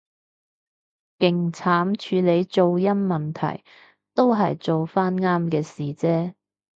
[1.19, 3.63] 勁慘處理噪音問題，
[4.15, 6.33] 都係做返啱嘅事啫